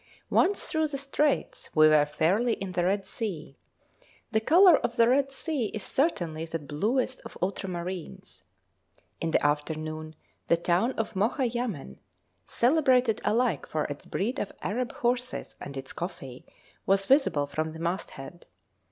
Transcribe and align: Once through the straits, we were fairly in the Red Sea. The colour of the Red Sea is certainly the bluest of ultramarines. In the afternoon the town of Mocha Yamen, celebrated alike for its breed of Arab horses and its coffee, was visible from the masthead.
Once 0.31 0.67
through 0.67 0.87
the 0.87 0.97
straits, 0.97 1.69
we 1.75 1.87
were 1.87 2.07
fairly 2.07 2.53
in 2.53 2.71
the 2.71 2.83
Red 2.83 3.05
Sea. 3.05 3.55
The 4.31 4.39
colour 4.39 4.77
of 4.77 4.95
the 4.95 5.07
Red 5.07 5.31
Sea 5.31 5.67
is 5.75 5.83
certainly 5.83 6.43
the 6.43 6.57
bluest 6.57 7.21
of 7.23 7.37
ultramarines. 7.39 8.41
In 9.19 9.29
the 9.29 9.45
afternoon 9.45 10.15
the 10.47 10.57
town 10.57 10.93
of 10.93 11.15
Mocha 11.15 11.45
Yamen, 11.47 11.99
celebrated 12.47 13.21
alike 13.23 13.67
for 13.67 13.83
its 13.83 14.07
breed 14.07 14.39
of 14.39 14.51
Arab 14.63 14.91
horses 14.93 15.55
and 15.61 15.77
its 15.77 15.93
coffee, 15.93 16.47
was 16.87 17.05
visible 17.05 17.45
from 17.45 17.73
the 17.73 17.79
masthead. 17.79 18.47